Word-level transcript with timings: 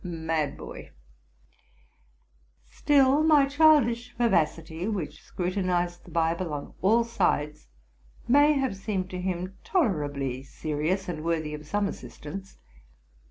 ah! 0.03 0.07
mad 0.07 0.57
boy!'' 0.57 0.89
Still, 2.79 3.21
my 3.21 3.45
childish 3.45 4.15
vivacity, 4.17 4.87
which 4.87 5.21
scrutinized 5.21 6.05
the 6.05 6.09
Bible 6.09 6.53
on 6.55 6.73
all 6.81 7.03
sides, 7.03 7.67
may 8.27 8.53
have 8.53 8.75
seemed 8.75 9.11
to 9.11 9.21
him 9.21 9.55
tolerably 9.63 10.41
serious 10.41 11.07
and 11.07 11.23
worthy 11.23 11.53
of 11.53 11.67
some 11.67 11.87
assistance. 11.87 12.57